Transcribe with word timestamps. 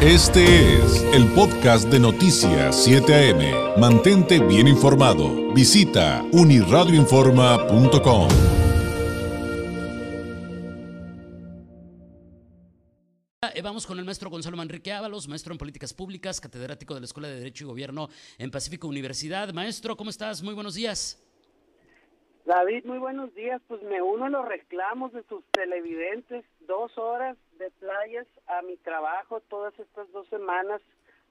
Este 0.00 0.76
es 0.76 1.02
el 1.12 1.26
podcast 1.34 1.90
de 1.90 1.98
Noticias 1.98 2.84
7 2.84 3.12
AM. 3.12 3.80
Mantente 3.80 4.38
bien 4.38 4.68
informado. 4.68 5.52
Visita 5.52 6.22
uniradioinforma.com. 6.30 8.28
Eh, 13.42 13.60
Vamos 13.60 13.88
con 13.88 13.98
el 13.98 14.04
maestro 14.04 14.30
Gonzalo 14.30 14.56
Manrique 14.56 14.92
Ábalos, 14.92 15.26
maestro 15.26 15.52
en 15.52 15.58
políticas 15.58 15.92
públicas, 15.92 16.40
catedrático 16.40 16.94
de 16.94 17.00
la 17.00 17.06
Escuela 17.06 17.26
de 17.26 17.34
Derecho 17.34 17.64
y 17.64 17.66
Gobierno 17.66 18.08
en 18.38 18.52
Pacífico 18.52 18.86
Universidad. 18.86 19.52
Maestro, 19.52 19.96
¿cómo 19.96 20.10
estás? 20.10 20.44
Muy 20.44 20.54
buenos 20.54 20.76
días. 20.76 21.20
David, 22.46 22.84
muy 22.84 22.98
buenos 22.98 23.34
días. 23.34 23.60
Pues 23.66 23.82
me 23.82 24.00
uno 24.00 24.26
a 24.26 24.30
los 24.30 24.46
reclamos 24.46 25.12
de 25.12 25.24
sus 25.24 25.42
televidentes. 25.50 26.44
Dos 26.68 26.96
horas 26.96 27.36
de 27.58 27.70
playas 27.72 28.26
a 28.46 28.62
mi 28.62 28.76
trabajo 28.76 29.40
todas 29.48 29.78
estas 29.78 30.10
dos 30.12 30.28
semanas. 30.28 30.80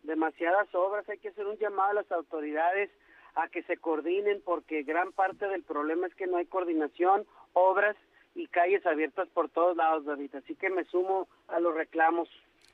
Demasiadas 0.03 0.73
obras. 0.73 1.07
Hay 1.09 1.17
que 1.17 1.29
hacer 1.29 1.47
un 1.47 1.57
llamado 1.57 1.91
a 1.91 2.01
las 2.01 2.11
autoridades 2.11 2.89
a 3.35 3.49
que 3.49 3.63
se 3.63 3.77
coordinen 3.77 4.41
porque 4.43 4.83
gran 4.83 5.11
parte 5.11 5.47
del 5.47 5.63
problema 5.63 6.07
es 6.07 6.15
que 6.15 6.27
no 6.27 6.37
hay 6.37 6.45
coordinación, 6.45 7.25
obras 7.53 7.95
y 8.35 8.47
calles 8.47 8.85
abiertas 8.85 9.27
por 9.29 9.49
todos 9.49 9.75
lados, 9.75 10.05
David. 10.05 10.35
Así 10.35 10.55
que 10.55 10.69
me 10.69 10.85
sumo 10.85 11.27
a 11.47 11.59
los 11.59 11.73
reclamos. 11.73 12.29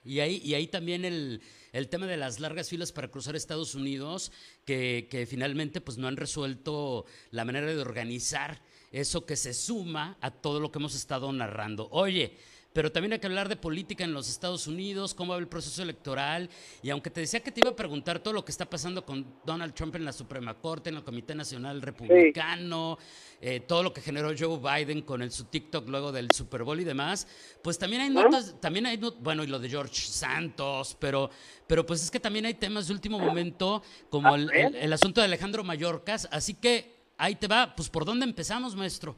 Y 0.05 0.20
ahí, 0.20 0.41
y 0.44 0.53
ahí 0.53 0.67
también 0.67 1.05
el, 1.05 1.41
el 1.72 1.89
tema 1.89 2.08
de 2.08 2.17
las 2.17 2.39
largas 2.39 2.70
filas 2.70 2.91
para 2.91 3.08
cruzar 3.08 3.35
Estados 3.35 3.73
Unidos, 3.73 4.31
que, 4.66 5.08
que 5.09 5.25
finalmente 5.25 5.80
pues 5.80 5.97
no 5.97 6.08
han 6.08 6.17
resuelto 6.17 7.05
la 7.31 7.45
manera 7.45 7.67
de 7.67 7.81
organizar 7.81 8.59
eso 8.91 9.25
que 9.25 9.35
se 9.35 9.53
suma 9.53 10.17
a 10.22 10.31
todo 10.31 10.59
lo 10.59 10.72
que 10.72 10.80
hemos 10.80 10.95
estado 10.95 11.31
narrando. 11.31 11.88
Oye, 11.91 12.38
pero 12.73 12.91
también 12.91 13.13
hay 13.13 13.19
que 13.19 13.27
hablar 13.27 13.47
de 13.49 13.55
política 13.55 14.03
en 14.03 14.13
los 14.13 14.27
Estados 14.29 14.65
Unidos, 14.67 15.13
cómo 15.13 15.33
va 15.33 15.39
el 15.39 15.47
proceso 15.47 15.81
electoral. 15.83 16.49
Y 16.81 16.89
aunque 16.89 17.09
te 17.11 17.21
decía 17.21 17.39
que 17.41 17.51
te 17.51 17.59
iba 17.61 17.69
a 17.69 17.75
preguntar 17.75 18.19
todo 18.19 18.33
lo 18.33 18.43
que 18.43 18.52
está 18.52 18.69
pasando 18.69 19.05
con 19.05 19.25
Donald 19.45 19.73
Trump 19.73 19.95
en 19.95 20.03
la 20.05 20.11
Suprema 20.11 20.55
Corte, 20.55 20.89
en 20.89 20.97
el 20.97 21.03
Comité 21.03 21.35
Nacional 21.35 21.81
Republicano, 21.81 22.97
eh, 23.41 23.59
todo 23.59 23.83
lo 23.83 23.93
que 23.93 24.02
generó 24.02 24.31
Joe 24.38 24.57
Biden 24.57 25.03
con 25.03 25.21
el, 25.21 25.31
su 25.31 25.45
TikTok 25.45 25.88
luego 25.88 26.11
del 26.11 26.30
Super 26.31 26.63
Bowl 26.63 26.80
y 26.80 26.83
demás, 26.83 27.27
pues 27.61 27.77
también 27.77 28.02
hay 28.02 28.09
notas, 28.09 28.55
también 28.59 28.85
hay, 28.87 28.97
not- 28.97 29.17
bueno, 29.21 29.43
y 29.43 29.47
lo 29.47 29.59
de 29.59 29.69
George 29.69 29.95
Santos, 30.02 30.97
pero, 30.99 31.30
pero 31.67 31.85
pues 31.85 32.02
es 32.03 32.09
que 32.09 32.19
también 32.19 32.45
hay 32.45 32.55
temas 32.55 32.87
de 32.87 32.93
último 32.93 33.19
momento, 33.19 33.83
como 34.09 34.33
el, 34.35 34.49
el- 34.53 34.75
el 34.75 34.93
asunto 34.93 35.21
de 35.21 35.25
Alejandro 35.25 35.63
Mayorkas. 35.63 36.27
Así 36.31 36.55
que 36.55 36.95
ahí 37.17 37.35
te 37.35 37.47
va, 37.47 37.75
pues 37.75 37.89
¿por 37.89 38.05
dónde 38.05 38.25
empezamos, 38.25 38.75
maestro? 38.75 39.15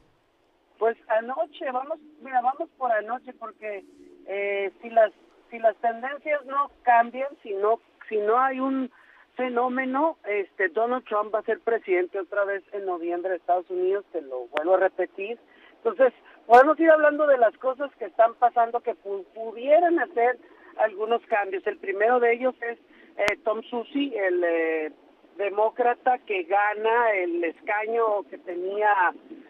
Anoche, 1.62 1.72
vamos, 1.72 2.00
mira, 2.22 2.42
vamos 2.42 2.70
por 2.78 2.92
anoche 2.92 3.32
porque 3.34 3.84
eh, 4.28 4.72
si 4.82 4.90
las 4.90 5.12
si 5.50 5.60
las 5.60 5.76
tendencias 5.78 6.44
no 6.46 6.70
cambian, 6.84 7.30
si 7.44 7.54
no 7.54 7.80
si 8.10 8.18
no 8.18 8.38
hay 8.40 8.60
un 8.60 8.92
fenómeno, 9.36 10.18
este 10.26 10.68
Donald 10.70 11.06
Trump 11.06 11.34
va 11.34 11.40
a 11.40 11.44
ser 11.44 11.60
presidente 11.62 12.20
otra 12.20 12.44
vez 12.46 12.64
en 12.74 12.86
noviembre 12.86 13.32
de 13.32 13.38
Estados 13.38 13.70
Unidos, 13.70 14.06
te 14.12 14.22
lo 14.22 14.48
vuelvo 14.48 14.76
a 14.76 14.80
repetir. 14.80 15.40
Entonces, 15.78 16.14
podemos 16.46 16.80
ir 16.80 16.90
hablando 16.90 17.26
de 17.28 17.38
las 17.38 17.56
cosas 17.58 17.90
que 17.98 18.06
están 18.06 18.34
pasando 18.36 18.80
que 18.82 18.96
pu- 18.96 19.26
pudieran 19.34 20.00
hacer 20.00 20.38
algunos 20.78 21.22
cambios. 21.28 21.66
El 21.68 21.78
primero 21.78 22.20
de 22.20 22.34
ellos 22.34 22.56
es 22.62 22.78
eh, 23.18 23.38
Tom 23.44 23.62
Susi, 23.64 24.14
el 24.16 24.44
eh, 24.44 24.92
demócrata 25.38 26.20
que 26.20 26.44
gana 26.44 27.12
el 27.14 27.44
escaño 27.44 28.24
que 28.30 28.38
tenía 28.38 28.90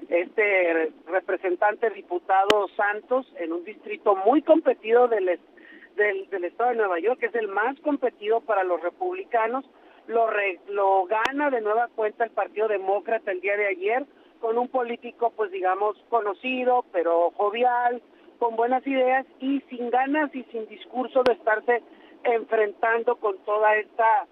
este 0.10 0.92
representante 1.08 1.90
diputado 1.90 2.68
Santos 2.76 3.32
en 3.40 3.54
un 3.54 3.64
distrito 3.64 4.16
muy 4.16 4.42
competido 4.42 5.08
del, 5.08 5.40
del 5.96 6.44
estado 6.44 6.72
de 6.72 6.76
Nueva 6.78 7.00
York, 7.00 7.20
que 7.20 7.28
es 7.28 7.36
el 7.36 7.48
más 7.48 7.80
competido 7.82 8.42
para 8.42 8.64
los 8.64 8.82
republicanos, 8.82 9.66
lo, 10.08 10.28
re- 10.30 10.60
lo 10.70 11.06
gana 11.06 11.50
de 11.50 11.62
nueva 11.62 11.88
cuenta 11.96 12.24
el 12.24 12.32
Partido 12.32 12.68
Demócrata 12.68 13.32
el 13.32 13.42
día 13.42 13.58
de 13.58 13.68
ayer 13.68 14.06
con 14.40 14.58
un 14.58 14.68
político, 14.68 15.32
pues 15.36 15.50
digamos, 15.52 15.98
conocido, 16.10 16.86
pero 16.92 17.32
jovial, 17.32 18.02
con 18.38 18.56
buenas 18.56 18.86
ideas 18.86 19.26
y 19.40 19.62
sin 19.70 19.90
ganas 19.90 20.34
y 20.36 20.44
sin 20.52 20.68
discurso 20.68 21.24
de 21.24 21.34
estarse 21.34 21.82
enfrentando 22.24 23.16
con 23.16 23.38
toda 23.40 23.76
esta 23.78 24.28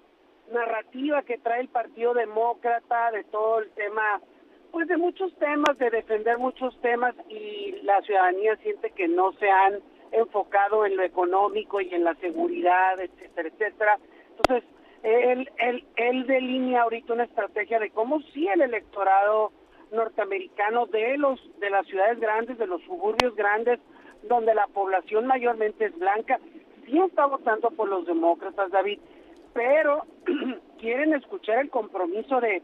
narrativa 0.52 1.22
que 1.24 1.38
trae 1.38 1.62
el 1.62 1.70
Partido 1.70 2.14
Demócrata 2.14 3.12
de 3.12 3.24
todo 3.26 3.60
el 3.60 3.70
tema, 3.72 4.22
pues 4.72 4.88
de 4.88 4.98
muchos 4.98 5.34
temas, 5.38 5.78
de 5.78 5.90
defender 5.90 6.38
muchos 6.38 6.80
temas 6.82 7.16
y 7.30 7.80
la 7.84 8.02
ciudadanía 8.02 8.56
siente 8.58 8.92
que 8.92 9.08
no 9.08 9.34
se 9.34 9.50
han 9.50 9.80
enfocado 10.12 10.86
en 10.86 10.98
lo 10.98 11.04
económico 11.04 11.82
y 11.82 11.94
en 11.94 12.04
la 12.04 12.16
seguridad, 12.16 13.00
etcétera, 13.00 13.50
etcétera. 13.50 14.00
Entonces, 14.30 14.70
él, 15.04 15.50
él, 15.58 15.86
él 15.96 16.28
delinea 16.28 16.84
ahorita 16.84 17.14
una 17.14 17.26
estrategia 17.26 17.80
de 17.80 17.90
cómo 17.90 18.22
sí 18.34 18.48
el 18.48 18.62
electorado 18.62 19.52
norteamericano 19.92 20.86
de 20.88 21.18
los 21.18 21.40
de 21.60 21.70
las 21.70 21.86
ciudades 21.88 22.20
grandes, 22.20 22.58
de 22.58 22.68
los 22.68 22.82
suburbios 22.84 23.36
grandes, 23.36 23.80
donde 24.24 24.56
la 24.56 24.68
población 24.68 25.28
mayormente 25.28 25.86
es 25.86 25.98
blanca, 25.98 26.40
sí 26.86 27.00
está 27.00 27.26
votando 27.26 27.70
por 27.72 27.90
los 27.90 28.06
demócratas, 28.06 28.72
David, 28.72 29.00
pero 29.54 30.04
quieren 30.80 31.14
escuchar 31.14 31.60
el 31.60 31.70
compromiso 31.70 32.40
de 32.42 32.62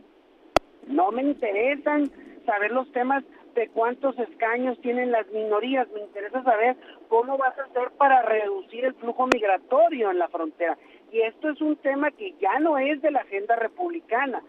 no 0.88 1.12
me 1.12 1.24
interesan 1.24 2.10
saber 2.46 2.72
los 2.72 2.92
temas 2.92 3.24
de 3.56 3.68
cuántos 3.70 4.18
escaños 4.20 4.80
tienen 4.82 5.12
las 5.12 5.28
minorías, 5.32 5.88
me 5.92 6.02
interesa 6.02 6.44
saber 6.44 6.78
cómo 7.08 7.38
vas 7.38 7.58
a 7.58 7.64
hacer 7.64 7.92
para 7.98 8.22
reducir 8.24 8.86
el 8.86 8.94
flujo 8.96 9.28
migratorio 9.28 10.12
en 10.12 10.20
la 10.20 10.28
frontera. 10.30 10.78
Y 11.12 11.22
esto 11.22 11.50
es 11.50 11.62
un 11.62 11.76
tema 11.78 12.12
que 12.12 12.34
ya 12.40 12.60
no 12.60 12.78
es 12.78 13.02
de 13.02 13.12
la 13.12 13.22
agenda 13.22 13.56
republicana. 13.56 14.42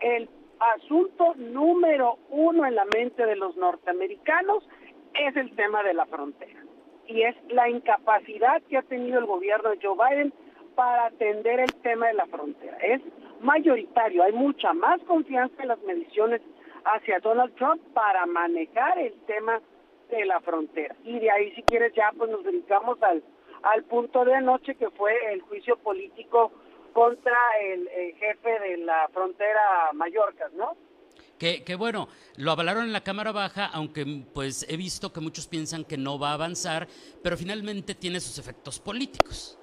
El 0.00 0.28
asunto 0.76 1.34
número 1.36 2.18
uno 2.30 2.64
en 2.64 2.76
la 2.76 2.84
mente 2.86 3.26
de 3.26 3.36
los 3.36 3.56
norteamericanos 3.56 4.66
es 5.14 5.36
el 5.36 5.54
tema 5.56 5.82
de 5.82 5.94
la 5.94 6.06
frontera. 6.06 6.60
Y 7.06 7.22
es 7.22 7.36
la 7.48 7.68
incapacidad 7.68 8.62
que 8.68 8.78
ha 8.78 8.82
tenido 8.82 9.18
el 9.18 9.26
gobierno 9.26 9.70
de 9.70 9.78
Joe 9.82 9.96
Biden 9.96 10.32
para 10.76 11.06
atender 11.06 11.58
el 11.58 11.74
tema 11.76 12.06
de 12.08 12.14
la 12.14 12.26
frontera. 12.26 12.76
Es 12.78 13.00
mayoritario, 13.40 14.22
hay 14.22 14.32
mucha 14.32 14.72
más 14.72 15.00
confianza 15.02 15.62
en 15.62 15.68
las 15.68 15.82
mediciones 15.82 16.40
hacia 16.84 17.18
Donald 17.18 17.54
Trump 17.56 17.82
para 17.92 18.24
manejar 18.26 18.98
el 18.98 19.14
tema 19.26 19.60
de 20.10 20.24
la 20.24 20.40
frontera. 20.40 20.94
Y 21.04 21.18
de 21.18 21.30
ahí, 21.30 21.52
si 21.56 21.62
quieres, 21.62 21.92
ya 21.94 22.12
pues 22.16 22.30
nos 22.30 22.44
dedicamos 22.44 23.02
al, 23.02 23.24
al 23.62 23.82
punto 23.84 24.24
de 24.24 24.34
anoche 24.34 24.76
que 24.76 24.90
fue 24.90 25.12
el 25.32 25.40
juicio 25.42 25.76
político 25.78 26.52
contra 26.92 27.36
el, 27.62 27.88
eh, 27.88 28.14
jefe 28.18 28.60
de 28.60 28.78
la 28.78 29.08
frontera 29.12 29.90
Mallorca, 29.94 30.48
¿no? 30.56 30.76
Que, 31.38 31.64
que 31.64 31.74
bueno, 31.74 32.08
lo 32.36 32.52
avalaron 32.52 32.84
en 32.84 32.92
la 32.92 33.02
Cámara 33.02 33.32
Baja, 33.32 33.66
aunque 33.66 34.06
pues 34.32 34.64
he 34.70 34.76
visto 34.78 35.12
que 35.12 35.20
muchos 35.20 35.46
piensan 35.46 35.84
que 35.84 35.98
no 35.98 36.18
va 36.18 36.30
a 36.30 36.34
avanzar, 36.34 36.88
pero 37.22 37.36
finalmente 37.36 37.94
tiene 37.94 38.20
sus 38.20 38.38
efectos 38.38 38.78
políticos. 38.78 39.58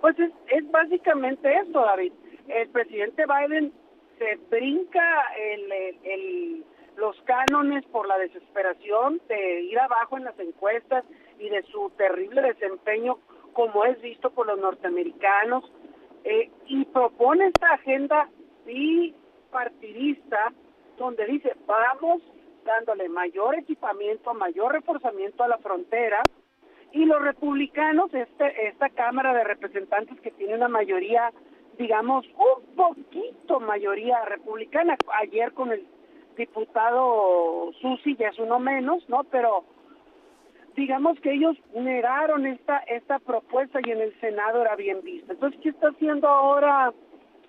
Pues 0.00 0.18
es, 0.18 0.30
es 0.48 0.70
básicamente 0.70 1.52
eso, 1.58 1.80
David. 1.80 2.12
El 2.48 2.68
presidente 2.70 3.24
Biden 3.26 3.72
se 4.18 4.36
brinca 4.50 5.22
el- 5.38 5.72
el- 6.04 6.64
los 6.96 7.20
cánones 7.22 7.84
por 7.86 8.06
la 8.06 8.18
desesperación 8.18 9.20
de 9.28 9.62
ir 9.62 9.78
abajo 9.78 10.18
en 10.18 10.24
las 10.24 10.38
encuestas 10.38 11.04
y 11.38 11.48
de 11.48 11.62
su 11.64 11.90
terrible 11.96 12.42
desempeño 12.42 13.18
como 13.54 13.84
es 13.84 14.00
visto 14.02 14.30
por 14.30 14.46
los 14.46 14.58
norteamericanos 14.58 15.72
eh, 16.24 16.50
y 16.66 16.84
propone 16.86 17.46
esta 17.46 17.72
agenda 17.72 18.28
bipartidista 18.66 20.52
donde 20.98 21.24
dice 21.26 21.54
vamos 21.66 22.20
dándole 22.64 23.08
mayor 23.08 23.54
equipamiento, 23.54 24.34
mayor 24.34 24.72
reforzamiento 24.72 25.42
a 25.42 25.48
la 25.48 25.58
frontera 25.58 26.22
y 26.92 27.04
los 27.04 27.22
republicanos, 27.22 28.12
este, 28.12 28.68
esta 28.68 28.88
Cámara 28.90 29.32
de 29.32 29.44
Representantes 29.44 30.20
que 30.20 30.30
tiene 30.32 30.54
una 30.54 30.68
mayoría, 30.68 31.32
digamos, 31.78 32.26
un 32.26 32.74
poquito 32.74 33.60
mayoría 33.60 34.24
republicana, 34.24 34.96
ayer 35.20 35.52
con 35.52 35.72
el 35.72 35.86
diputado 36.36 37.72
Susi 37.80 38.16
ya 38.16 38.28
es 38.28 38.38
uno 38.38 38.58
menos, 38.58 39.06
¿no? 39.08 39.24
Pero 39.24 39.64
digamos 40.74 41.18
que 41.20 41.32
ellos 41.32 41.56
negaron 41.74 42.46
esta 42.46 42.78
esta 42.78 43.18
propuesta 43.18 43.80
y 43.84 43.90
en 43.90 44.00
el 44.00 44.18
Senado 44.20 44.62
era 44.62 44.76
bien 44.76 45.02
vista. 45.02 45.32
Entonces, 45.32 45.60
¿qué 45.62 45.70
está 45.70 45.88
haciendo 45.88 46.28
ahora 46.28 46.92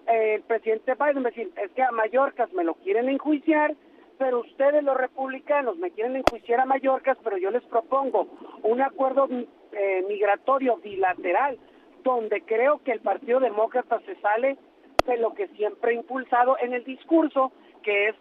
eh, 0.08 0.36
el 0.36 0.42
presidente 0.44 0.96
Biden? 0.96 1.24
Decir, 1.24 1.52
es 1.56 1.72
que 1.72 1.84
a 1.84 1.92
Mallorcas 1.92 2.52
me 2.54 2.64
lo 2.64 2.74
quieren 2.76 3.10
enjuiciar, 3.10 3.76
pero 4.22 4.42
ustedes 4.42 4.84
los 4.84 4.96
republicanos 4.96 5.78
me 5.78 5.90
quieren 5.90 6.16
enjuiciar 6.16 6.60
a 6.60 6.66
Mallorcas, 6.66 7.18
pero 7.24 7.40
yo 7.40 7.50
les 7.50 7.64
propongo 7.64 8.28
un 8.62 8.80
acuerdo 8.80 9.28
eh, 9.72 10.06
migratorio 10.08 10.78
bilateral 10.78 11.58
donde 12.04 12.42
creo 12.42 12.84
que 12.84 12.92
el 12.92 13.00
Partido 13.00 13.40
Demócrata 13.40 14.00
se 14.02 14.14
sale 14.18 14.60
de 15.08 15.18
lo 15.18 15.34
que 15.34 15.48
siempre 15.48 15.90
ha 15.90 15.96
impulsado 15.96 16.56
en 16.60 16.74
el 16.74 16.84
discurso, 16.84 17.52
que 17.82 18.10
es 18.10 18.16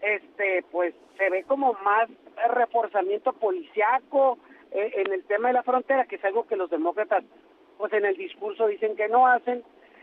este 0.00 0.64
pues 0.70 0.94
se 1.18 1.28
ve 1.28 1.44
como 1.44 1.74
más 1.84 2.08
reforzamiento 2.54 3.34
policiaco, 3.34 4.38
eh, 4.70 4.92
en 4.96 5.12
el 5.12 5.24
tema 5.24 5.48
de 5.48 5.54
la 5.54 5.62
frontera, 5.62 6.06
que 6.06 6.16
es 6.16 6.24
algo 6.24 6.46
que 6.46 6.56
los 6.56 6.70
demócratas, 6.70 7.22
pues 7.76 7.92
en 7.92 8.06
el 8.06 8.16
discurso 8.16 8.66
dicen 8.66 8.96
que 8.96 9.08
no 9.08 9.26
hacen. 9.26 9.62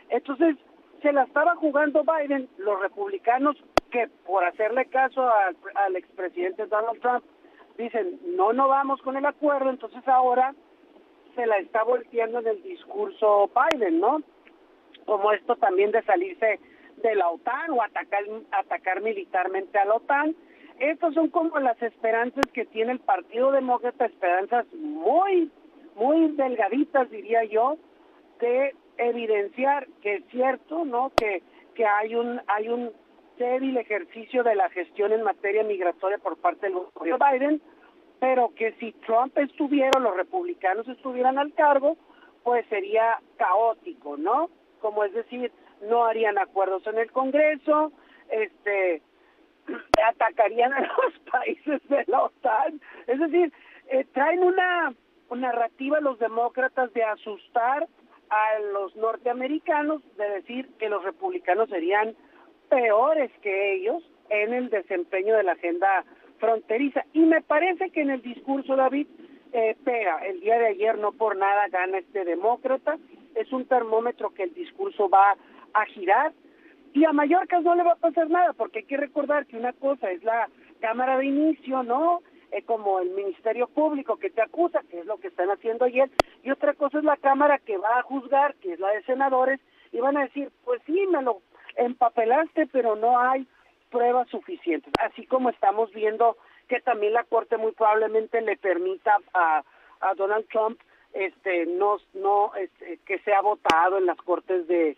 Entonces, 0.10 0.56
se 1.02 1.12
la 1.12 1.24
estaba 1.24 1.56
jugando 1.56 2.04
Biden, 2.04 2.48
los 2.60 2.80
republicanos 2.80 3.58
que 3.92 4.08
por 4.26 4.44
hacerle 4.44 4.86
caso 4.86 5.22
al, 5.22 5.56
al 5.76 5.96
expresidente 5.96 6.66
Donald 6.66 7.00
Trump, 7.02 7.24
dicen, 7.78 8.20
no, 8.36 8.54
no 8.54 8.68
vamos 8.68 9.02
con 9.02 9.18
el 9.18 9.26
acuerdo, 9.26 9.70
entonces 9.70 10.06
ahora 10.08 10.54
se 11.36 11.46
la 11.46 11.58
está 11.58 11.84
volteando 11.84 12.40
en 12.40 12.48
el 12.48 12.64
discurso 12.64 13.50
Biden, 13.54 14.00
¿no? 14.00 14.22
Como 15.06 15.32
esto 15.32 15.56
también 15.56 15.92
de 15.92 16.04
salirse 16.04 16.60
de 16.98 17.16
la 17.16 17.30
OTAN 17.30 17.72
o 17.72 17.82
atacar, 17.82 18.24
atacar 18.52 19.02
militarmente 19.02 19.78
a 19.80 19.86
la 19.86 19.96
OTAN. 19.96 20.36
Estas 20.80 21.14
son 21.14 21.30
como 21.30 21.60
las 21.60 21.82
esperanzas 21.82 22.46
que 22.54 22.66
tiene 22.66 22.94
el 22.94 23.00
Partido 23.00 23.52
Demócrata, 23.52 24.06
esperanzas 24.06 24.66
muy, 24.74 25.52
muy 25.96 26.30
delgaditas, 26.32 27.10
diría 27.10 27.44
yo, 27.46 27.78
de 28.40 28.76
evidenciar 28.98 29.88
que 30.02 30.16
es 30.16 30.26
cierto, 30.32 30.86
¿no? 30.86 31.12
Que, 31.16 31.44
que 31.76 31.86
hay 31.86 32.16
un, 32.16 32.42
hay 32.48 32.68
un 32.68 32.92
débil 33.42 33.78
ejercicio 33.78 34.44
de 34.44 34.54
la 34.54 34.70
gestión 34.70 35.12
en 35.12 35.24
materia 35.24 35.64
migratoria 35.64 36.20
por 36.20 36.38
parte 36.38 36.68
del 36.68 36.76
gobierno 36.94 37.26
Biden, 37.32 37.62
pero 38.20 38.54
que 38.54 38.74
si 38.74 38.92
Trump 39.06 39.36
estuviera, 39.38 40.00
los 40.00 40.16
republicanos 40.16 40.88
estuvieran 40.88 41.40
al 41.40 41.52
cargo, 41.54 41.98
pues 42.44 42.66
sería 42.68 43.20
caótico, 43.38 44.16
¿no? 44.16 44.50
Como 44.80 45.04
es 45.04 45.14
decir, 45.14 45.52
no 45.90 46.06
harían 46.06 46.38
acuerdos 46.38 46.86
en 46.86 47.00
el 47.00 47.12
Congreso, 47.12 47.92
este 48.30 49.02
atacarían 50.08 50.74
a 50.74 50.82
los 50.82 51.20
países 51.32 51.82
de 51.90 52.04
la 52.08 52.24
OTAN, 52.24 52.80
es 53.08 53.20
decir, 53.20 53.52
eh, 53.88 54.06
traen 54.14 54.44
una 54.44 54.94
narrativa 55.32 56.00
los 56.00 56.20
demócratas 56.20 56.94
de 56.94 57.04
asustar 57.04 57.88
a 58.30 58.60
los 58.74 58.96
norteamericanos, 58.96 60.02
de 60.18 60.30
decir 60.30 60.70
que 60.78 60.90
los 60.90 61.04
republicanos 61.04 61.70
serían 61.70 62.16
peores 62.72 63.30
que 63.42 63.76
ellos 63.76 64.02
en 64.30 64.54
el 64.54 64.70
desempeño 64.70 65.36
de 65.36 65.44
la 65.44 65.52
agenda 65.52 66.06
fronteriza. 66.40 67.04
Y 67.14 67.20
me 67.20 67.42
parece 67.42 67.90
que 67.92 68.02
en 68.02 68.10
el 68.10 68.22
discurso, 68.22 68.78
David, 68.78 69.08
eh, 69.52 69.76
pega. 69.84 70.20
El 70.26 70.40
día 70.40 70.58
de 70.58 70.68
ayer 70.68 70.98
no 70.98 71.12
por 71.12 71.36
nada 71.36 71.68
gana 71.68 71.98
este 71.98 72.24
demócrata. 72.24 72.98
Es 73.36 73.52
un 73.52 73.66
termómetro 73.66 74.34
que 74.34 74.44
el 74.44 74.54
discurso 74.54 75.10
va 75.10 75.36
a 75.74 75.86
girar. 75.88 76.32
Y 76.94 77.04
a 77.04 77.12
Mallorca 77.12 77.60
no 77.60 77.76
le 77.76 77.84
va 77.84 77.94
a 77.94 78.08
pasar 78.08 78.30
nada, 78.30 78.54
porque 78.54 78.80
hay 78.80 78.86
que 78.86 78.98
recordar 78.98 79.46
que 79.46 79.58
una 79.58 79.74
cosa 79.74 80.10
es 80.10 80.24
la 80.24 80.50
Cámara 80.80 81.18
de 81.18 81.26
Inicio, 81.26 81.84
¿no? 81.84 82.22
Eh, 82.52 82.64
como 82.64 83.00
el 83.00 83.12
Ministerio 83.12 83.68
Público 83.68 84.18
que 84.18 84.30
te 84.30 84.42
acusa, 84.42 84.82
que 84.90 85.00
es 85.00 85.06
lo 85.06 85.18
que 85.18 85.28
están 85.28 85.50
haciendo 85.50 85.86
ayer, 85.86 86.10
y 86.44 86.52
otra 86.52 86.74
cosa 86.74 86.98
es 86.98 87.06
la 87.06 87.16
Cámara 87.16 87.60
que 87.60 87.78
va 87.78 88.00
a 88.00 88.04
juzgar, 88.04 88.56
que 88.56 88.74
es 88.74 88.80
la 88.80 88.90
de 88.90 89.04
senadores, 89.04 89.62
y 89.94 90.00
van 90.00 90.18
a 90.18 90.24
decir, 90.24 90.52
pues 90.66 90.82
sí, 90.86 91.08
me 91.10 91.22
lo 91.22 91.42
empapelaste, 91.76 92.68
pero 92.68 92.96
no 92.96 93.20
hay 93.20 93.48
pruebas 93.90 94.30
suficientes. 94.30 94.94
Así 95.00 95.26
como 95.26 95.50
estamos 95.50 95.92
viendo 95.92 96.38
que 96.68 96.80
también 96.82 97.14
la 97.14 97.24
Corte 97.26 97.58
muy 97.58 97.74
probablemente 97.74 98.42
le 98.42 98.58
permita 98.58 99.18
a, 99.34 99.64
a 100.02 100.14
Donald 100.16 100.48
Trump 100.50 100.80
este 101.14 101.66
no 101.66 101.98
no 102.14 102.56
este, 102.56 102.98
que 103.06 103.20
sea 103.20 103.42
votado 103.42 103.98
en 103.98 104.06
las 104.06 104.18
Cortes 104.22 104.68
de 104.68 104.96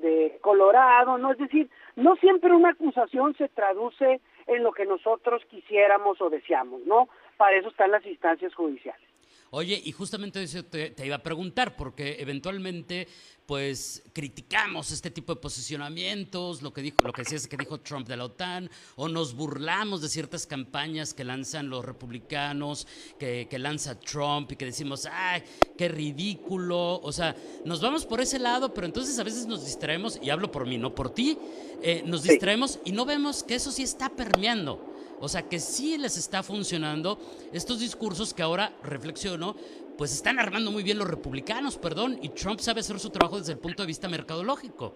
de 0.00 0.38
Colorado, 0.40 1.18
no 1.18 1.32
es 1.32 1.38
decir, 1.38 1.68
no 1.94 2.16
siempre 2.16 2.54
una 2.54 2.70
acusación 2.70 3.36
se 3.36 3.48
traduce 3.48 4.22
en 4.46 4.62
lo 4.62 4.72
que 4.72 4.86
nosotros 4.86 5.44
quisiéramos 5.50 6.20
o 6.22 6.30
deseamos, 6.30 6.80
¿no? 6.86 7.10
Para 7.36 7.56
eso 7.56 7.68
están 7.68 7.90
las 7.90 8.06
instancias 8.06 8.54
judiciales. 8.54 9.09
Oye, 9.52 9.82
y 9.84 9.90
justamente 9.90 10.40
eso 10.40 10.64
te, 10.64 10.94
iba 11.04 11.16
a 11.16 11.22
preguntar, 11.24 11.74
porque 11.76 12.18
eventualmente, 12.20 13.08
pues, 13.46 14.04
criticamos 14.12 14.92
este 14.92 15.10
tipo 15.10 15.34
de 15.34 15.40
posicionamientos, 15.40 16.62
lo 16.62 16.72
que 16.72 16.82
dijo, 16.82 16.98
lo 17.02 17.12
que 17.12 17.22
decías 17.22 17.48
que 17.48 17.56
dijo 17.56 17.80
Trump 17.80 18.06
de 18.06 18.16
la 18.16 18.26
OTAN, 18.26 18.70
o 18.94 19.08
nos 19.08 19.34
burlamos 19.34 20.02
de 20.02 20.08
ciertas 20.08 20.46
campañas 20.46 21.14
que 21.14 21.24
lanzan 21.24 21.68
los 21.68 21.84
republicanos, 21.84 22.86
que, 23.18 23.48
lanza 23.58 23.98
Trump, 23.98 24.52
y 24.52 24.56
que 24.56 24.66
decimos, 24.66 25.08
ay, 25.10 25.42
qué 25.76 25.88
ridículo. 25.88 27.00
O 27.00 27.10
sea, 27.10 27.34
nos 27.64 27.80
vamos 27.80 28.06
por 28.06 28.20
ese 28.20 28.38
lado, 28.38 28.72
pero 28.72 28.86
entonces 28.86 29.18
a 29.18 29.24
veces 29.24 29.46
nos 29.46 29.64
distraemos, 29.64 30.20
y 30.22 30.30
hablo 30.30 30.52
por 30.52 30.64
mí, 30.64 30.78
no 30.78 30.94
por 30.94 31.12
ti, 31.12 31.36
eh, 31.82 32.04
nos 32.06 32.22
distraemos 32.22 32.78
y 32.84 32.92
no 32.92 33.04
vemos 33.04 33.42
que 33.42 33.56
eso 33.56 33.72
sí 33.72 33.82
está 33.82 34.10
permeando. 34.10 34.89
O 35.20 35.28
sea 35.28 35.42
que 35.42 35.58
sí 35.58 35.98
les 35.98 36.16
está 36.16 36.42
funcionando 36.42 37.18
estos 37.52 37.78
discursos 37.78 38.32
que 38.32 38.42
ahora 38.42 38.72
reflexiono, 38.82 39.54
pues 39.98 40.12
están 40.12 40.38
armando 40.38 40.70
muy 40.70 40.82
bien 40.82 40.98
los 40.98 41.08
republicanos, 41.08 41.76
perdón, 41.76 42.18
y 42.22 42.30
Trump 42.30 42.58
sabe 42.58 42.80
hacer 42.80 42.98
su 42.98 43.10
trabajo 43.10 43.38
desde 43.38 43.52
el 43.52 43.58
punto 43.58 43.82
de 43.82 43.86
vista 43.86 44.08
mercadológico. 44.08 44.94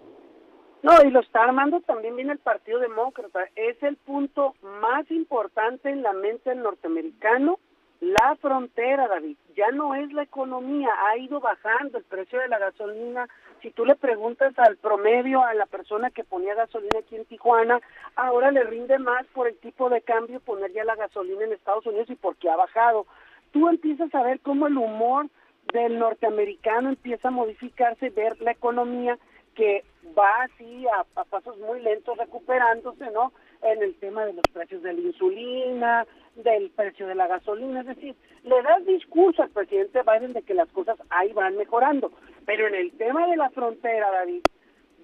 No, 0.81 0.93
y 1.03 1.09
lo 1.09 1.19
está 1.19 1.43
armando 1.43 1.81
también 1.81 2.15
bien 2.15 2.29
el 2.29 2.37
Partido 2.37 2.79
Demócrata. 2.79 3.39
Es 3.55 3.81
el 3.81 3.95
punto 3.97 4.53
más 4.81 5.09
importante 5.09 5.89
en 5.89 6.03
la 6.03 6.13
mente 6.13 6.51
del 6.51 6.61
norteamericano 6.61 7.59
la 8.01 8.35
frontera, 8.41 9.07
David, 9.07 9.37
ya 9.55 9.71
no 9.71 9.95
es 9.95 10.11
la 10.11 10.23
economía, 10.23 10.89
ha 11.07 11.17
ido 11.17 11.39
bajando 11.39 11.97
el 11.97 12.03
precio 12.03 12.39
de 12.39 12.49
la 12.49 12.59
gasolina. 12.59 13.27
Si 13.61 13.71
tú 13.71 13.85
le 13.85 13.95
preguntas 13.95 14.53
al 14.59 14.77
promedio 14.77 15.41
a 15.43 15.53
la 15.53 15.65
persona 15.65 16.11
que 16.11 16.23
ponía 16.23 16.55
gasolina 16.55 16.99
aquí 16.99 17.15
en 17.15 17.25
Tijuana, 17.25 17.79
ahora 18.15 18.51
le 18.51 18.63
rinde 18.63 18.99
más 18.99 19.25
por 19.27 19.47
el 19.47 19.57
tipo 19.57 19.89
de 19.89 20.01
cambio 20.01 20.39
poner 20.41 20.71
ya 20.73 20.83
la 20.83 20.95
gasolina 20.95 21.45
en 21.45 21.53
Estados 21.53 21.85
Unidos 21.85 22.09
y 22.09 22.15
porque 22.15 22.49
ha 22.49 22.55
bajado. 22.55 23.07
Tú 23.51 23.69
empiezas 23.69 24.13
a 24.13 24.23
ver 24.23 24.41
cómo 24.41 24.67
el 24.67 24.77
humor 24.77 25.27
del 25.73 25.97
norteamericano 25.97 26.89
empieza 26.89 27.29
a 27.29 27.31
modificarse, 27.31 28.09
ver 28.09 28.39
la 28.41 28.51
economía 28.51 29.17
que 29.55 29.85
va 30.17 30.43
así 30.43 30.85
a, 30.87 31.05
a 31.19 31.23
pasos 31.23 31.57
muy 31.59 31.81
lentos 31.81 32.17
recuperándose, 32.17 33.09
¿no? 33.11 33.31
En 33.61 33.81
el 33.81 33.95
tema 33.95 34.25
de 34.25 34.33
los 34.33 34.43
precios 34.53 34.83
de 34.83 34.93
la 34.93 35.01
insulina, 35.01 36.05
del 36.35 36.69
precio 36.71 37.07
de 37.07 37.15
la 37.15 37.27
gasolina, 37.27 37.81
es 37.81 37.87
decir, 37.87 38.15
le 38.43 38.61
das 38.61 38.85
discurso 38.85 39.43
al 39.43 39.49
presidente 39.49 40.01
Biden 40.03 40.33
de 40.33 40.43
que 40.43 40.53
las 40.53 40.69
cosas 40.69 40.97
ahí 41.09 41.31
van 41.33 41.57
mejorando, 41.57 42.11
pero 42.45 42.67
en 42.67 42.75
el 42.75 42.91
tema 42.93 43.27
de 43.27 43.37
la 43.37 43.49
frontera, 43.49 44.11
David, 44.11 44.41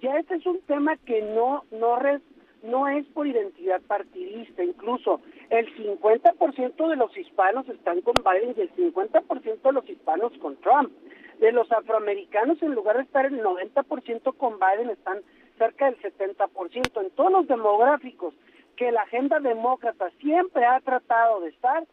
ya 0.01 0.17
este 0.17 0.35
es 0.35 0.45
un 0.45 0.61
tema 0.61 0.97
que 0.97 1.21
no 1.21 1.63
no 1.71 1.97
res, 1.97 2.21
no 2.63 2.87
es 2.87 3.05
por 3.07 3.27
identidad 3.27 3.81
partidista, 3.81 4.63
incluso 4.63 5.21
el 5.49 5.73
50% 5.75 6.87
de 6.87 6.95
los 6.95 7.15
hispanos 7.17 7.67
están 7.69 8.01
con 8.01 8.15
Biden 8.15 8.55
y 8.57 8.61
el 8.61 8.71
50% 8.75 9.61
de 9.61 9.71
los 9.71 9.89
hispanos 9.89 10.31
con 10.39 10.55
Trump. 10.57 10.91
De 11.39 11.51
los 11.51 11.71
afroamericanos, 11.71 12.61
en 12.61 12.75
lugar 12.75 12.97
de 12.97 13.03
estar 13.03 13.25
el 13.25 13.41
90% 13.41 14.37
con 14.37 14.59
Biden, 14.59 14.91
están 14.91 15.21
cerca 15.61 15.85
del 15.85 16.01
70%. 16.01 17.01
En 17.01 17.11
todos 17.11 17.31
los 17.31 17.47
demográficos 17.47 18.33
que 18.75 18.91
la 18.91 19.03
agenda 19.03 19.39
demócrata 19.39 20.09
siempre 20.19 20.65
ha 20.65 20.79
tratado 20.79 21.41
de 21.41 21.49
estar, 21.49 21.83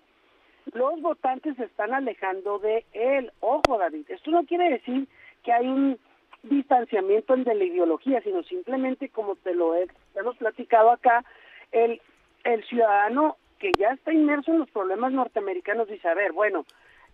los 0.73 1.03
votantes 1.03 1.55
se 1.57 1.65
están 1.65 1.93
alejando 1.93 2.59
de 2.61 2.87
él. 2.95 3.31
Ojo, 3.41 3.77
David, 3.79 4.07
esto 4.09 4.31
no 4.31 4.45
quiere 4.45 4.71
decir 4.71 5.07
que 5.45 5.53
hay 5.53 5.67
un 5.67 5.99
distanciamiento 6.45 7.37
de 7.37 7.55
la 7.55 7.65
ideología, 7.65 8.23
sino 8.23 8.43
simplemente, 8.45 9.11
como 9.11 9.37
te 9.37 9.55
lo 9.55 9.75
hemos 9.75 10.37
platicado 10.39 10.91
acá, 10.91 11.23
el, 11.71 12.01
el 12.45 12.65
ciudadano 12.65 13.37
que 13.59 13.73
ya 13.79 13.91
está 13.91 14.15
inmerso 14.15 14.53
en 14.53 14.61
los 14.61 14.71
problemas 14.71 15.13
norteamericanos 15.13 15.89
dice, 15.89 16.09
a 16.09 16.15
ver, 16.15 16.33
bueno, 16.33 16.65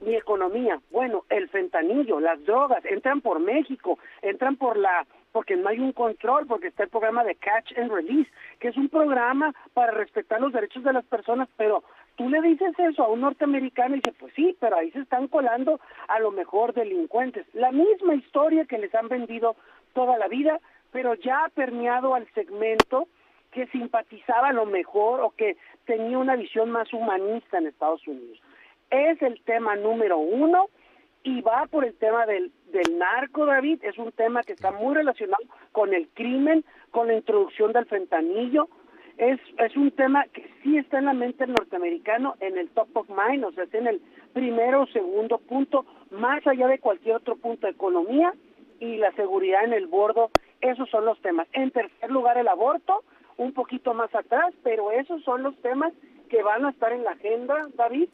mi 0.00 0.14
economía, 0.14 0.80
bueno, 0.92 1.24
el 1.30 1.48
fentanillo, 1.48 2.20
las 2.20 2.44
drogas, 2.44 2.84
entran 2.84 3.22
por 3.22 3.40
México, 3.40 3.98
entran 4.22 4.56
por 4.56 4.76
la 4.76 5.04
porque 5.34 5.56
no 5.56 5.68
hay 5.68 5.80
un 5.80 5.90
control, 5.90 6.46
porque 6.46 6.68
está 6.68 6.84
el 6.84 6.90
programa 6.90 7.24
de 7.24 7.34
Catch 7.34 7.76
and 7.76 7.90
Release, 7.90 8.30
que 8.60 8.68
es 8.68 8.76
un 8.76 8.88
programa 8.88 9.52
para 9.72 9.90
respetar 9.90 10.40
los 10.40 10.52
derechos 10.52 10.84
de 10.84 10.92
las 10.92 11.04
personas, 11.06 11.48
pero 11.56 11.82
tú 12.14 12.28
le 12.28 12.40
dices 12.40 12.72
eso 12.78 13.02
a 13.02 13.08
un 13.08 13.22
norteamericano 13.22 13.96
y 13.96 13.98
dice, 13.98 14.16
pues 14.16 14.32
sí, 14.36 14.56
pero 14.60 14.76
ahí 14.76 14.92
se 14.92 15.00
están 15.00 15.26
colando 15.26 15.80
a 16.06 16.20
lo 16.20 16.30
mejor 16.30 16.72
delincuentes. 16.72 17.46
La 17.52 17.72
misma 17.72 18.14
historia 18.14 18.64
que 18.64 18.78
les 18.78 18.94
han 18.94 19.08
vendido 19.08 19.56
toda 19.92 20.16
la 20.18 20.28
vida, 20.28 20.60
pero 20.92 21.14
ya 21.14 21.46
ha 21.46 21.48
permeado 21.48 22.14
al 22.14 22.32
segmento 22.34 23.08
que 23.50 23.66
simpatizaba 23.66 24.50
a 24.50 24.52
lo 24.52 24.66
mejor 24.66 25.20
o 25.20 25.30
que 25.30 25.56
tenía 25.84 26.16
una 26.16 26.36
visión 26.36 26.70
más 26.70 26.92
humanista 26.92 27.58
en 27.58 27.66
Estados 27.66 28.06
Unidos. 28.06 28.40
Es 28.88 29.20
el 29.20 29.42
tema 29.42 29.74
número 29.74 30.16
uno 30.16 30.68
y 31.24 31.40
va 31.40 31.66
por 31.66 31.84
el 31.84 31.94
tema 31.94 32.26
del, 32.26 32.52
del 32.70 32.98
narco, 32.98 33.46
David, 33.46 33.80
es 33.82 33.98
un 33.98 34.12
tema 34.12 34.42
que 34.42 34.52
está 34.52 34.70
muy 34.70 34.94
relacionado 34.94 35.42
con 35.72 35.92
el 35.94 36.08
crimen, 36.08 36.64
con 36.90 37.08
la 37.08 37.14
introducción 37.14 37.72
del 37.72 37.86
fentanillo, 37.86 38.68
es, 39.16 39.40
es 39.58 39.76
un 39.76 39.90
tema 39.92 40.24
que 40.32 40.48
sí 40.62 40.76
está 40.76 40.98
en 40.98 41.06
la 41.06 41.14
mente 41.14 41.46
del 41.46 41.54
norteamericano 41.54 42.34
en 42.40 42.58
el 42.58 42.68
top 42.70 42.88
of 42.94 43.08
mind, 43.08 43.44
o 43.44 43.52
sea, 43.52 43.64
está 43.64 43.78
en 43.78 43.86
el 43.86 44.02
primero 44.32 44.82
o 44.82 44.86
segundo 44.88 45.38
punto, 45.38 45.86
más 46.10 46.46
allá 46.46 46.68
de 46.68 46.78
cualquier 46.78 47.16
otro 47.16 47.36
punto, 47.36 47.68
economía 47.68 48.34
y 48.80 48.96
la 48.96 49.12
seguridad 49.12 49.64
en 49.64 49.72
el 49.72 49.86
bordo, 49.86 50.30
esos 50.60 50.90
son 50.90 51.04
los 51.04 51.20
temas. 51.22 51.46
En 51.52 51.70
tercer 51.70 52.10
lugar, 52.10 52.36
el 52.38 52.48
aborto, 52.48 53.02
un 53.36 53.52
poquito 53.52 53.94
más 53.94 54.14
atrás, 54.14 54.52
pero 54.62 54.90
esos 54.90 55.22
son 55.22 55.42
los 55.42 55.56
temas 55.62 55.92
que 56.28 56.42
van 56.42 56.64
a 56.64 56.70
estar 56.70 56.92
en 56.92 57.04
la 57.04 57.12
agenda, 57.12 57.68
David, 57.76 58.08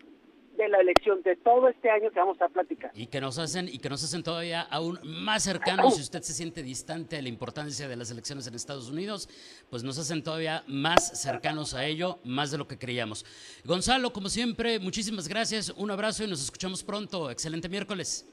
de 0.61 0.69
la 0.69 0.79
elección 0.79 1.23
de 1.23 1.37
todo 1.37 1.69
este 1.69 1.91
año 1.91 2.11
que 2.11 2.19
vamos 2.19 2.41
a 2.43 2.49
platicar. 2.49 2.91
Y 2.95 3.07
que 3.07 3.21
nos 3.21 3.39
hacen, 3.39 3.69
y 3.69 3.79
que 3.79 3.89
nos 3.89 4.05
hacen 4.05 4.23
todavía 4.23 4.61
aún 4.61 4.99
más 5.03 5.43
cercanos, 5.43 5.97
si 5.97 6.03
usted 6.03 6.21
se 6.23 6.35
siente 6.35 6.63
distante 6.63 7.17
de 7.17 7.23
la 7.23 7.29
importancia 7.29 7.89
de 7.89 7.97
las 7.97 8.11
elecciones 8.11 8.47
en 8.47 8.55
Estados 8.55 8.91
Unidos, 8.91 9.29
pues 9.71 9.83
nos 9.83 9.99
hacen 9.99 10.23
todavía 10.23 10.63
más 10.67 11.21
cercanos 11.21 11.73
a 11.75 11.87
ello, 11.87 12.19
más 12.25 12.51
de 12.51 12.59
lo 12.59 12.69
que 12.69 12.79
creíamos. 12.79 13.25
Gonzalo, 13.65 14.13
como 14.13 14.29
siempre, 14.29 14.79
muchísimas 14.79 15.29
gracias, 15.29 15.71
un 15.71 15.91
abrazo 15.91 16.25
y 16.25 16.29
nos 16.29 16.43
escuchamos 16.43 16.85
pronto. 16.85 17.31
Excelente 17.31 17.69
miércoles. 17.69 18.27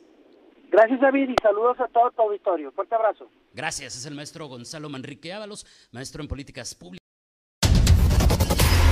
Gracias 0.69 0.99
David 0.99 1.29
y 1.29 1.35
saludos 1.41 1.79
a 1.79 1.87
todo 1.87 2.11
tu 2.11 2.21
auditorio. 2.23 2.73
Fuerte 2.73 2.93
abrazo. 2.93 3.29
Gracias, 3.53 3.95
es 3.95 4.05
el 4.05 4.15
maestro 4.15 4.47
Gonzalo 4.47 4.89
Manrique 4.89 5.31
Ábalos, 5.31 5.65
maestro 5.93 6.21
en 6.21 6.27
políticas 6.27 6.75
públicas. 6.75 7.06